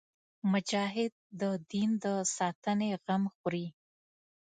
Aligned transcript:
مجاهد 0.51 1.13
د 1.41 1.43
دین 1.71 1.89
د 2.03 2.05
ساتنې 2.37 2.89
غم 3.05 3.23
خوري. 3.35 3.67